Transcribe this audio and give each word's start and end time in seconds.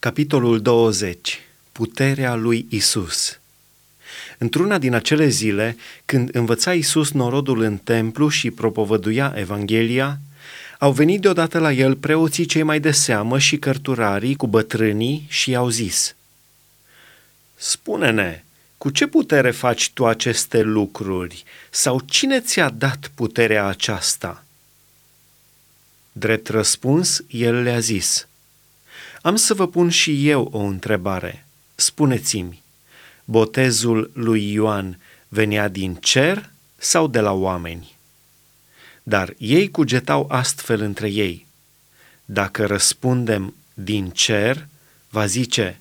Capitolul 0.00 0.60
20. 0.60 1.40
Puterea 1.72 2.34
lui 2.34 2.66
Isus. 2.68 3.40
Într-una 4.38 4.78
din 4.78 4.94
acele 4.94 5.28
zile, 5.28 5.76
când 6.04 6.34
învăța 6.34 6.74
Isus 6.74 7.10
norodul 7.10 7.60
în 7.60 7.76
templu 7.76 8.28
și 8.28 8.50
propovăduia 8.50 9.32
Evanghelia, 9.36 10.18
au 10.78 10.92
venit 10.92 11.20
deodată 11.20 11.58
la 11.58 11.72
el 11.72 11.96
preoții 11.96 12.46
cei 12.46 12.62
mai 12.62 12.80
de 12.80 12.90
seamă 12.90 13.38
și 13.38 13.56
cărturarii 13.56 14.36
cu 14.36 14.46
bătrânii 14.46 15.26
și 15.28 15.50
i-au 15.50 15.68
zis, 15.68 16.14
Spune-ne, 17.54 18.44
cu 18.76 18.90
ce 18.90 19.06
putere 19.06 19.50
faci 19.50 19.90
tu 19.90 20.06
aceste 20.06 20.62
lucruri? 20.62 21.44
Sau 21.70 22.00
cine 22.00 22.40
ți-a 22.40 22.68
dat 22.68 23.10
puterea 23.14 23.66
aceasta?" 23.66 24.44
Drept 26.12 26.48
răspuns, 26.48 27.24
el 27.28 27.62
le-a 27.62 27.78
zis, 27.78 28.27
Am 29.28 29.36
să 29.36 29.54
vă 29.54 29.68
pun 29.68 29.88
și 29.88 30.28
eu 30.28 30.48
o 30.52 30.58
întrebare. 30.58 31.46
Spuneți-mi, 31.74 32.62
botezul 33.24 34.10
lui 34.14 34.52
Ioan 34.52 34.98
venea 35.28 35.68
din 35.68 35.94
cer 35.94 36.50
sau 36.76 37.06
de 37.06 37.20
la 37.20 37.32
oameni? 37.32 37.96
Dar 39.02 39.34
ei 39.38 39.70
cugetau 39.70 40.26
astfel 40.30 40.80
între 40.80 41.10
ei. 41.10 41.46
Dacă 42.24 42.66
răspundem 42.66 43.54
din 43.74 44.10
cer, 44.10 44.66
va 45.10 45.26
zice, 45.26 45.80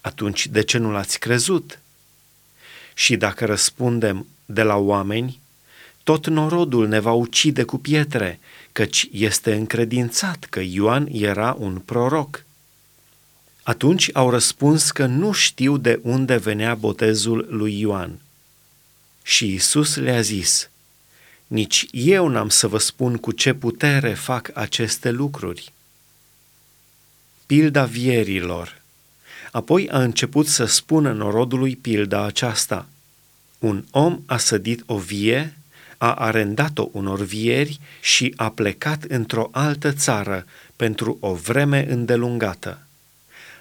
atunci 0.00 0.46
de 0.46 0.62
ce 0.62 0.78
nu 0.78 0.90
l-ați 0.90 1.18
crezut? 1.18 1.78
Și 2.94 3.16
dacă 3.16 3.44
răspundem 3.44 4.26
de 4.46 4.62
la 4.62 4.76
oameni, 4.76 5.40
tot 6.02 6.26
norodul 6.26 6.88
ne 6.88 6.98
va 6.98 7.12
ucide 7.12 7.62
cu 7.62 7.78
pietre, 7.78 8.40
căci 8.72 9.08
este 9.12 9.54
încredințat 9.54 10.44
că 10.50 10.60
Ioan 10.60 11.08
era 11.12 11.56
un 11.58 11.78
proroc. 11.78 12.46
Atunci 13.68 14.10
au 14.12 14.30
răspuns 14.30 14.90
că 14.90 15.06
nu 15.06 15.32
știu 15.32 15.76
de 15.76 16.00
unde 16.02 16.36
venea 16.36 16.74
botezul 16.74 17.46
lui 17.50 17.80
Ioan. 17.80 18.20
Și 19.22 19.54
Isus 19.54 19.96
le-a 19.96 20.20
zis, 20.20 20.70
Nici 21.46 21.86
eu 21.90 22.28
n-am 22.28 22.48
să 22.48 22.66
vă 22.66 22.78
spun 22.78 23.16
cu 23.16 23.32
ce 23.32 23.52
putere 23.52 24.14
fac 24.14 24.50
aceste 24.54 25.10
lucruri. 25.10 25.72
Pilda 27.46 27.84
vierilor 27.84 28.80
Apoi 29.52 29.88
a 29.88 30.02
început 30.02 30.46
să 30.46 30.64
spună 30.64 31.12
norodului 31.12 31.76
pilda 31.76 32.24
aceasta. 32.24 32.88
Un 33.58 33.84
om 33.90 34.22
a 34.26 34.36
sădit 34.36 34.82
o 34.86 34.98
vie 34.98 35.56
a 35.98 36.14
arendat-o 36.14 36.88
unor 36.92 37.20
vieri 37.20 37.80
și 38.00 38.32
a 38.36 38.50
plecat 38.50 39.02
într-o 39.02 39.48
altă 39.52 39.92
țară 39.92 40.46
pentru 40.76 41.16
o 41.20 41.34
vreme 41.34 41.92
îndelungată. 41.92 42.82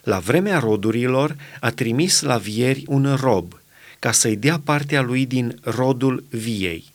La 0.08 0.20
vremea 0.20 0.60
rodurilor 0.60 1.36
a 1.60 1.70
trimis 1.70 2.22
la 2.22 2.38
vieri 2.38 2.84
un 2.88 3.16
rob, 3.16 3.60
ca 4.00 4.12
să-i 4.12 4.36
dea 4.36 4.62
partea 4.64 5.02
lui 5.02 5.26
din 5.26 5.60
rodul 5.64 6.24
viei. 6.30 6.86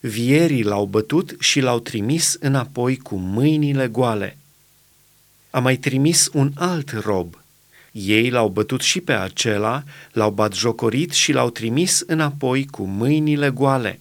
Vierii 0.00 0.62
l-au 0.62 0.84
bătut 0.84 1.36
și 1.38 1.60
l-au 1.60 1.80
trimis 1.80 2.36
înapoi 2.40 2.96
cu 2.96 3.16
mâinile 3.16 3.86
goale. 3.86 4.36
A 5.50 5.58
mai 5.58 5.76
trimis 5.76 6.28
un 6.32 6.52
alt 6.54 6.90
rob. 6.90 7.38
Ei 7.92 8.30
l-au 8.30 8.48
bătut 8.48 8.80
și 8.80 9.00
pe 9.00 9.12
acela, 9.12 9.82
l-au 10.12 10.30
batjocorit 10.30 11.12
și 11.12 11.32
l-au 11.32 11.50
trimis 11.50 12.02
înapoi 12.06 12.66
cu 12.66 12.82
mâinile 12.82 13.50
goale 13.50 14.00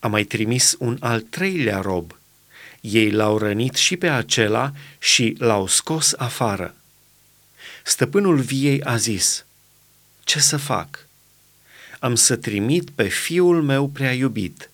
a 0.00 0.08
mai 0.08 0.24
trimis 0.24 0.76
un 0.78 0.96
al 1.00 1.20
treilea 1.20 1.80
rob. 1.80 2.18
Ei 2.80 3.10
l-au 3.10 3.38
rănit 3.38 3.74
și 3.74 3.96
pe 3.96 4.08
acela 4.08 4.72
și 4.98 5.34
l-au 5.38 5.66
scos 5.66 6.14
afară. 6.16 6.74
Stăpânul 7.84 8.40
viei 8.40 8.82
a 8.82 8.96
zis, 8.96 9.44
Ce 10.24 10.40
să 10.40 10.56
fac? 10.56 11.06
Am 11.98 12.14
să 12.14 12.36
trimit 12.36 12.90
pe 12.90 13.08
fiul 13.08 13.62
meu 13.62 13.88
prea 13.88 14.12
iubit. 14.12 14.70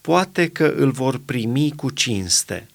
Poate 0.00 0.48
că 0.48 0.74
îl 0.76 0.90
vor 0.90 1.18
primi 1.18 1.72
cu 1.76 1.90
cinste. 1.90 2.68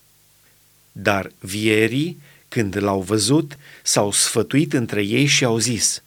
Dar 0.92 1.32
vierii, 1.40 2.22
când 2.48 2.78
l-au 2.78 3.02
văzut, 3.02 3.58
s-au 3.84 4.12
sfătuit 4.12 4.74
între 4.74 5.04
ei 5.04 5.26
și 5.26 5.44
au 5.44 5.58
zis– 5.58 6.02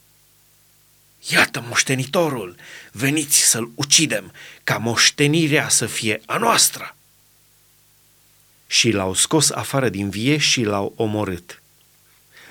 Iată 1.29 1.63
moștenitorul, 1.67 2.55
veniți 2.91 3.37
să-l 3.37 3.71
ucidem, 3.75 4.31
ca 4.63 4.77
moștenirea 4.77 5.69
să 5.69 5.85
fie 5.85 6.21
a 6.25 6.37
noastră. 6.37 6.95
Și 8.67 8.91
l-au 8.91 9.13
scos 9.13 9.49
afară 9.49 9.89
din 9.89 10.09
vie 10.09 10.37
și 10.37 10.63
l-au 10.63 10.93
omorât. 10.95 11.61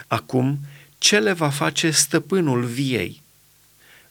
Acum, 0.07 0.59
ce 1.03 1.19
le 1.19 1.33
va 1.33 1.51
face 1.51 1.91
stăpânul 1.91 2.65
viei? 2.65 3.23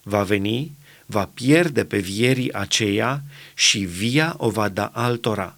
Va 0.02 0.22
veni, 0.22 0.72
va 1.06 1.26
pierde 1.26 1.84
pe 1.84 1.98
vierii 1.98 2.52
aceia 2.52 3.22
și 3.54 3.78
via 3.78 4.34
o 4.36 4.50
va 4.50 4.68
da 4.68 4.86
altora. 4.86 5.56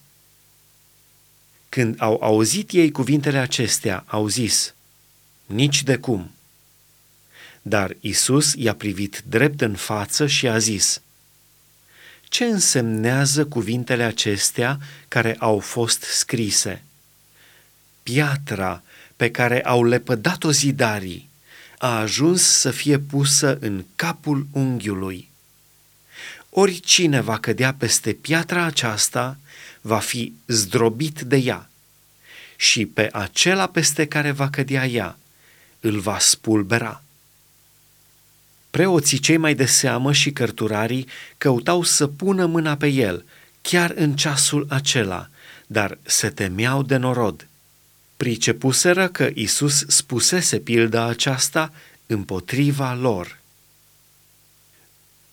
Când 1.68 1.94
au 1.98 2.18
auzit 2.22 2.70
ei 2.70 2.90
cuvintele 2.90 3.38
acestea, 3.38 4.04
au 4.06 4.28
zis, 4.28 4.74
nici 5.46 5.82
de 5.82 5.96
cum– 5.96 6.30
dar 7.66 7.96
Isus 8.00 8.54
i-a 8.56 8.74
privit 8.74 9.22
drept 9.26 9.60
în 9.60 9.74
față 9.74 10.26
și 10.26 10.48
a 10.48 10.58
zis, 10.58 11.00
Ce 12.22 12.44
însemnează 12.44 13.46
cuvintele 13.46 14.02
acestea 14.02 14.78
care 15.08 15.36
au 15.38 15.58
fost 15.58 16.02
scrise? 16.02 16.82
Piatra 18.02 18.82
pe 19.16 19.30
care 19.30 19.62
au 19.62 19.84
lepădat-o 19.84 20.50
zidarii 20.50 21.28
a 21.78 21.98
ajuns 21.98 22.42
să 22.42 22.70
fie 22.70 22.98
pusă 22.98 23.58
în 23.60 23.84
capul 23.96 24.46
unghiului. 24.52 25.28
Oricine 26.50 27.20
va 27.20 27.38
cădea 27.38 27.74
peste 27.74 28.12
piatra 28.12 28.64
aceasta 28.64 29.38
va 29.80 29.98
fi 29.98 30.32
zdrobit 30.46 31.20
de 31.20 31.36
ea 31.36 31.68
și 32.56 32.86
pe 32.86 33.08
acela 33.12 33.66
peste 33.66 34.06
care 34.06 34.30
va 34.30 34.50
cădea 34.50 34.86
ea 34.86 35.18
îl 35.80 35.98
va 35.98 36.18
spulbera. 36.18 37.02
Preoții 38.70 39.18
cei 39.18 39.36
mai 39.36 39.54
de 39.54 39.66
seamă 39.66 40.12
și 40.12 40.32
cărturarii 40.32 41.08
căutau 41.38 41.82
să 41.82 42.06
pună 42.06 42.46
mâna 42.46 42.76
pe 42.76 42.86
el, 42.86 43.24
chiar 43.62 43.92
în 43.94 44.16
ceasul 44.16 44.66
acela, 44.68 45.28
dar 45.66 45.98
se 46.02 46.28
temeau 46.28 46.82
de 46.82 46.96
norod. 46.96 47.46
Pricepuseră 48.24 49.08
că 49.08 49.30
Isus 49.34 49.84
spusese 49.86 50.58
pilda 50.58 51.04
aceasta 51.04 51.72
împotriva 52.06 52.94
lor. 52.94 53.38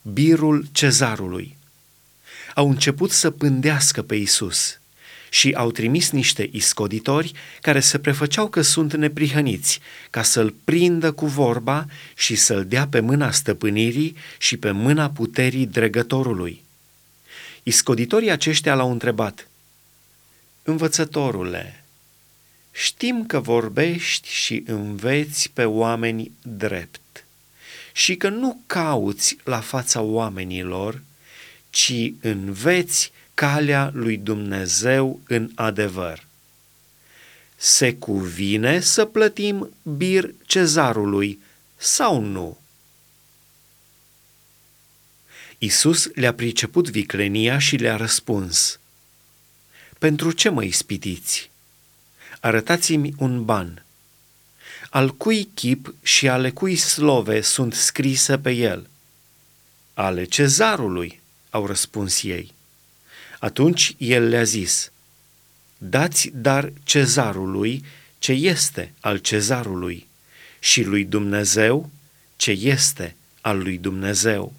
Birul 0.02 0.68
cezarului 0.72 1.58
Au 2.56 2.70
început 2.70 3.12
să 3.12 3.32
pândească 3.32 4.02
pe 4.02 4.16
Isus– 4.16 4.80
și 5.30 5.54
au 5.54 5.72
trimis 5.72 6.10
niște 6.10 6.50
iscoditori 6.52 7.32
care 7.62 7.80
se 7.80 8.00
prefăceau 8.00 8.48
că 8.48 8.62
sunt 8.62 8.94
neprihăniți, 8.94 9.80
ca 10.10 10.24
să-l 10.24 10.56
prindă 10.64 11.12
cu 11.12 11.26
vorba 11.26 11.86
și 12.16 12.36
să-l 12.36 12.66
dea 12.66 12.88
pe 12.88 13.00
mâna 13.00 13.32
stăpânirii 13.32 14.16
și 14.38 14.58
pe 14.58 14.72
mâna 14.72 15.10
puterii 15.10 15.66
dregătorului. 15.66 16.64
Iscoditorii 17.64 18.32
aceștia 18.32 18.74
l-au 18.76 18.92
întrebat, 18.92 19.48
Învățătorule, 20.64 21.81
știm 22.72 23.26
că 23.26 23.40
vorbești 23.40 24.30
și 24.30 24.64
înveți 24.66 25.52
pe 25.54 25.66
oameni 25.66 26.32
drept 26.42 27.26
și 27.94 28.16
că 28.16 28.30
nu 28.30 28.62
cauți 28.66 29.38
la 29.44 29.60
fața 29.60 30.02
oamenilor, 30.02 31.02
ci 31.70 31.94
înveți 32.22 33.12
calea 33.34 33.92
lui 33.94 34.18
Dumnezeu 34.18 35.20
în 35.28 35.52
adevăr. 35.56 36.26
Se 37.56 37.94
cuvine 37.94 38.80
să 38.80 39.06
plătim 39.06 39.74
bir 39.84 40.34
cezarului 40.46 41.40
sau 41.78 42.20
nu? 42.20 42.60
Isus 45.58 46.10
le-a 46.14 46.34
priceput 46.34 46.90
viclenia 46.90 47.60
și 47.60 47.76
le-a 47.76 47.96
răspuns, 47.96 48.80
Pentru 50.00 50.32
ce 50.32 50.50
mă 50.50 50.64
ispitiți? 50.64 51.51
Arătați-mi 52.44 53.14
un 53.18 53.46
ban. 53.46 53.86
Al 54.90 55.10
cui 55.10 55.50
chip 55.54 55.94
și 56.02 56.28
ale 56.28 56.52
cui 56.52 56.76
slove 56.76 57.42
sunt 57.42 57.74
scrise 57.74 58.38
pe 58.38 58.52
el? 58.52 58.88
Ale 59.94 60.24
cezarului, 60.24 61.22
au 61.50 61.66
răspuns 61.66 62.24
ei. 62.24 62.54
Atunci 63.40 63.96
el 63.98 64.28
le-a 64.28 64.44
zis, 64.44 64.92
dați 65.78 66.32
dar 66.34 66.72
cezarului 66.84 67.86
ce 68.20 68.32
este 68.32 68.94
al 69.00 69.18
cezarului 69.18 70.08
și 70.60 70.84
lui 70.84 71.06
Dumnezeu 71.06 71.90
ce 72.36 72.52
este 72.52 73.16
al 73.42 73.58
lui 73.58 73.78
Dumnezeu. 73.78 74.54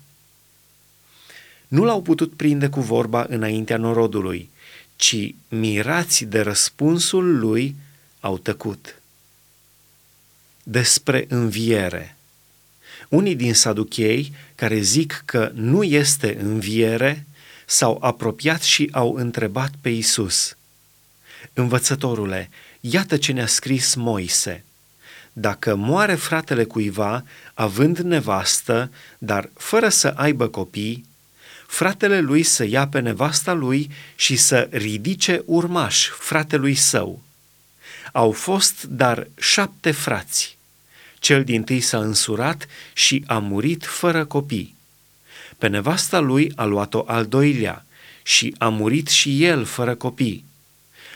Nu 1.68 1.84
l-au 1.84 2.02
putut 2.02 2.36
prinde 2.36 2.68
cu 2.68 2.80
vorba 2.80 3.26
înaintea 3.28 3.76
norodului, 3.76 4.50
ci 5.02 5.34
mirați 5.48 6.24
de 6.24 6.40
răspunsul 6.40 7.38
lui 7.38 7.76
au 8.20 8.38
tăcut. 8.38 9.00
despre 10.62 11.24
înviere. 11.28 12.16
Unii 13.08 13.34
din 13.34 13.54
saduchei 13.54 14.32
care 14.54 14.80
zic 14.80 15.22
că 15.24 15.50
nu 15.54 15.82
este 15.82 16.38
înviere 16.40 17.26
s-au 17.66 17.98
apropiat 18.00 18.62
și 18.62 18.88
au 18.92 19.14
întrebat 19.14 19.70
pe 19.80 19.88
Isus. 19.88 20.56
Învățătorule, 21.52 22.50
iată 22.80 23.16
ce 23.16 23.32
ne-a 23.32 23.46
scris 23.46 23.94
Moise. 23.94 24.64
Dacă 25.32 25.74
moare 25.74 26.14
fratele 26.14 26.64
cuiva, 26.64 27.24
având 27.54 27.98
nevastă, 27.98 28.90
dar 29.18 29.50
fără 29.54 29.88
să 29.88 30.08
aibă 30.08 30.48
copii, 30.48 31.04
fratele 31.72 32.20
lui 32.20 32.42
să 32.42 32.64
ia 32.64 32.88
pe 32.88 33.00
nevasta 33.00 33.52
lui 33.52 33.90
și 34.14 34.36
să 34.36 34.68
ridice 34.70 35.42
urmaș 35.46 36.08
fratelui 36.08 36.74
său. 36.74 37.22
Au 38.12 38.32
fost 38.32 38.82
dar 38.82 39.26
șapte 39.38 39.90
frați. 39.90 40.56
Cel 41.18 41.44
din 41.44 41.62
tâi 41.62 41.80
s-a 41.80 41.98
însurat 41.98 42.66
și 42.92 43.24
a 43.26 43.38
murit 43.38 43.84
fără 43.84 44.24
copii. 44.24 44.74
Pe 45.58 45.66
nevasta 45.66 46.18
lui 46.18 46.52
a 46.56 46.64
luat-o 46.64 47.04
al 47.06 47.26
doilea 47.26 47.84
și 48.22 48.54
a 48.58 48.68
murit 48.68 49.08
și 49.08 49.44
el 49.44 49.64
fără 49.64 49.94
copii. 49.94 50.44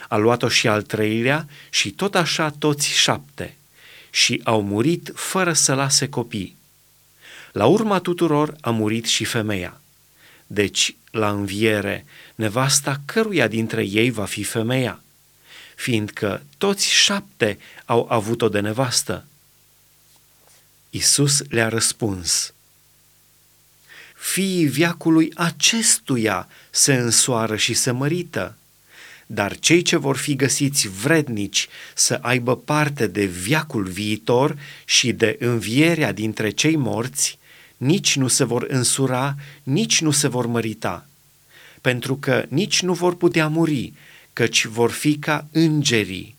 A 0.07 0.15
luat-o 0.15 0.47
și 0.47 0.67
al 0.67 0.81
treilea 0.81 1.47
și 1.69 1.91
tot 1.91 2.15
așa 2.15 2.49
toți 2.49 2.87
șapte 2.87 3.55
și 4.09 4.41
au 4.43 4.61
murit 4.61 5.11
fără 5.15 5.53
să 5.53 5.73
lase 5.73 6.09
copii. 6.09 6.55
La 7.51 7.65
urma 7.65 7.99
tuturor 7.99 8.55
a 8.61 8.69
murit 8.69 9.05
și 9.05 9.23
femeia. 9.23 9.81
Deci, 10.47 10.95
la 11.11 11.29
înviere, 11.29 12.05
nevasta 12.35 13.01
căruia 13.05 13.47
dintre 13.47 13.83
ei 13.83 14.09
va 14.09 14.25
fi 14.25 14.43
femeia, 14.43 15.03
fiindcă 15.75 16.43
toți 16.57 16.89
șapte 16.89 17.57
au 17.85 18.07
avut-o 18.09 18.49
de 18.49 18.59
nevastă. 18.59 19.25
Isus 20.89 21.41
le-a 21.49 21.67
răspuns, 21.67 22.53
Fiii 24.17 24.65
viacului 24.65 25.31
acestuia 25.35 26.47
se 26.69 26.93
însoară 26.93 27.55
și 27.55 27.73
se 27.73 27.91
mărită, 27.91 28.57
dar 29.25 29.59
cei 29.59 29.81
ce 29.81 29.97
vor 29.97 30.17
fi 30.17 30.35
găsiți 30.35 30.87
vrednici 30.87 31.67
să 31.95 32.19
aibă 32.21 32.57
parte 32.57 33.07
de 33.07 33.25
viacul 33.25 33.83
viitor 33.83 34.57
și 34.85 35.11
de 35.11 35.35
învierea 35.39 36.11
dintre 36.11 36.49
cei 36.49 36.75
morți, 36.75 37.39
nici 37.77 38.15
nu 38.15 38.27
se 38.27 38.43
vor 38.43 38.65
însura, 38.67 39.35
nici 39.63 40.01
nu 40.01 40.11
se 40.11 40.27
vor 40.27 40.45
mărita, 40.45 41.07
pentru 41.81 42.15
că 42.15 42.45
nici 42.49 42.81
nu 42.81 42.93
vor 42.93 43.15
putea 43.15 43.47
muri, 43.47 43.93
căci 44.33 44.65
vor 44.65 44.91
fi 44.91 45.17
ca 45.17 45.47
îngerii 45.51 46.35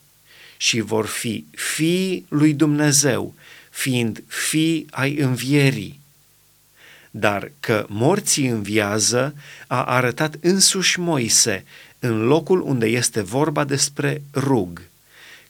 și 0.57 0.81
vor 0.81 1.07
fi 1.07 1.45
fii 1.51 2.25
lui 2.29 2.55
Dumnezeu, 2.55 3.35
fiind 3.71 4.23
fii 4.27 4.87
ai 4.91 5.17
învierii. 5.17 6.01
Dar 7.11 7.51
că 7.61 7.87
morții 7.89 8.47
înviază 8.47 9.35
a 9.67 9.85
arătat 9.85 10.37
însuși 10.41 11.01
Moise 11.01 11.65
în 11.99 12.27
locul 12.27 12.61
unde 12.61 12.87
este 12.87 13.23
vorba 13.23 13.65
despre 13.65 14.23
rug, 14.35 14.83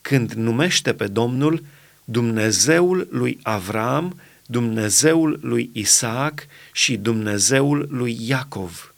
când 0.00 0.32
numește 0.32 0.92
pe 0.92 1.06
Domnul 1.06 1.64
Dumnezeul 2.04 3.08
lui 3.10 3.38
Avram, 3.42 4.20
Dumnezeul 4.50 5.38
lui 5.42 5.70
Isaac 5.72 6.46
și 6.72 6.96
Dumnezeul 6.96 7.86
lui 7.90 8.16
Iacov. 8.20 8.94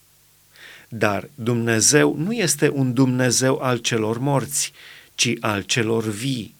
Dar 0.88 1.31
Dumnezeu 1.35 2.17
nu 2.17 2.32
este 2.32 2.69
un 2.69 2.94
Dumnezeu 2.94 3.58
al 3.58 3.79
celor 3.79 4.19
morți, 4.19 4.73
ci 5.14 5.32
al 5.41 5.62
celor 5.62 6.05
vii, 6.05 6.55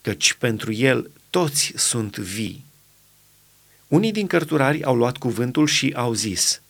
căci 0.00 0.32
pentru 0.32 0.72
el 0.72 1.10
toți 1.30 1.72
sunt 1.76 2.16
vii. 2.16 2.64
Unii 3.88 4.12
din 4.12 4.26
cărturari 4.26 4.84
au 4.84 4.96
luat 4.96 5.16
cuvântul 5.16 5.66
și 5.66 5.92
au 5.96 6.12
zis, 6.12 6.60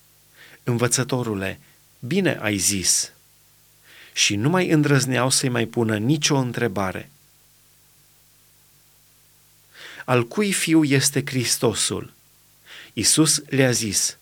Învățătorule, 0.64 1.60
bine 1.98 2.38
ai 2.40 2.56
zis. 2.56 3.12
Și 4.12 4.36
nu 4.36 4.48
mai 4.48 4.68
îndrăzneau 4.68 5.30
să-i 5.30 5.48
mai 5.48 5.66
pună 5.66 5.96
nicio 5.96 6.36
întrebare. 6.36 7.10
Al 10.06 10.26
cui 10.26 10.52
fiu 10.52 10.84
este 10.84 11.22
Hristosul? 11.24 12.12
Isus 12.92 13.42
le-a 13.48 13.70
zis, 13.70 14.18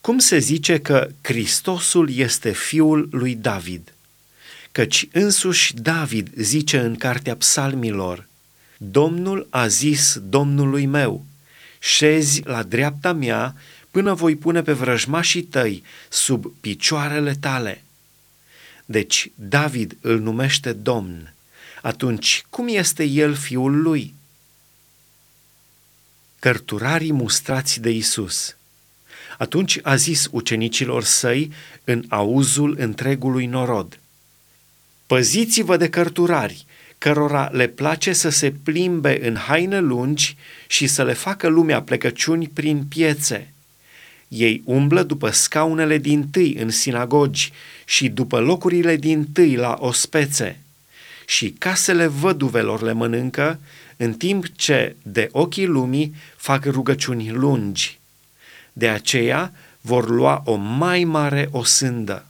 Cum 0.00 0.18
se 0.18 0.38
zice 0.38 0.78
că 0.78 1.08
Hristosul 1.20 2.10
este 2.16 2.52
fiul 2.52 3.08
lui 3.10 3.34
David? 3.34 3.92
Căci 4.72 5.08
însuși 5.12 5.74
David 5.74 6.28
zice 6.36 6.78
în 6.78 6.96
cartea 6.96 7.36
psalmilor, 7.36 8.26
Domnul 8.76 9.46
a 9.50 9.66
zis 9.66 10.18
Domnului 10.22 10.86
meu, 10.86 11.24
șezi 11.78 12.42
la 12.44 12.62
dreapta 12.62 13.12
mea 13.12 13.56
până 13.90 14.14
voi 14.14 14.36
pune 14.36 14.62
pe 14.62 14.72
vrăjmașii 14.72 15.42
tăi 15.42 15.82
sub 16.08 16.52
picioarele 16.60 17.34
tale. 17.34 17.84
Deci 18.84 19.30
David 19.34 19.96
îl 20.00 20.20
numește 20.20 20.72
Domn. 20.72 21.34
Atunci 21.82 22.44
cum 22.50 22.68
este 22.68 23.04
el 23.04 23.34
fiul 23.34 23.82
lui? 23.82 24.14
Cărturarii 26.44 27.12
mustrați 27.12 27.80
de 27.80 27.90
Isus. 27.90 28.56
Atunci 29.38 29.78
a 29.82 29.94
zis 29.96 30.28
ucenicilor 30.30 31.02
săi 31.02 31.50
în 31.84 32.04
auzul 32.08 32.76
întregului 32.78 33.46
norod. 33.46 33.98
Păziți-vă 35.06 35.76
de 35.76 35.88
cărturari, 35.88 36.66
cărora 36.98 37.48
le 37.52 37.66
place 37.66 38.12
să 38.12 38.28
se 38.28 38.50
plimbe 38.62 39.28
în 39.28 39.36
haine 39.36 39.80
lungi 39.80 40.36
și 40.66 40.86
să 40.86 41.04
le 41.04 41.12
facă 41.12 41.48
lumea 41.48 41.82
plecăciuni 41.82 42.48
prin 42.48 42.84
piețe. 42.84 43.52
Ei 44.28 44.62
umblă 44.64 45.02
după 45.02 45.30
scaunele 45.30 45.98
din 45.98 46.28
tâi 46.28 46.54
în 46.54 46.70
sinagogi 46.70 47.52
și 47.84 48.08
după 48.08 48.40
locurile 48.40 48.96
din 48.96 49.26
tâi 49.32 49.56
la 49.56 49.76
ospețe. 49.78 50.63
Și 51.26 51.50
casele 51.50 52.06
văduvelor 52.06 52.82
le 52.82 52.92
mănâncă, 52.92 53.58
în 53.96 54.12
timp 54.12 54.48
ce 54.56 54.96
de 55.02 55.28
ochii 55.32 55.66
lumii 55.66 56.14
fac 56.36 56.64
rugăciuni 56.64 57.30
lungi. 57.30 57.98
De 58.72 58.88
aceea 58.88 59.52
vor 59.80 60.08
lua 60.08 60.42
o 60.44 60.54
mai 60.54 61.04
mare 61.04 61.48
osândă. 61.50 62.26